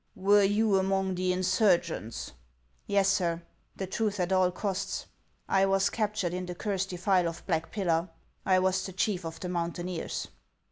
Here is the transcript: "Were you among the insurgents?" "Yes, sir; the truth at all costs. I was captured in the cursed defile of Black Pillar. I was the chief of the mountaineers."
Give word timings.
"Were 0.31 0.41
you 0.41 0.77
among 0.79 1.13
the 1.13 1.31
insurgents?" 1.31 2.31
"Yes, 2.87 3.07
sir; 3.07 3.43
the 3.75 3.85
truth 3.85 4.19
at 4.19 4.31
all 4.31 4.49
costs. 4.49 5.05
I 5.47 5.67
was 5.67 5.91
captured 5.91 6.33
in 6.33 6.47
the 6.47 6.55
cursed 6.55 6.89
defile 6.89 7.27
of 7.27 7.45
Black 7.45 7.71
Pillar. 7.71 8.09
I 8.43 8.57
was 8.57 8.83
the 8.83 8.93
chief 8.93 9.23
of 9.25 9.39
the 9.41 9.49
mountaineers." 9.49 10.29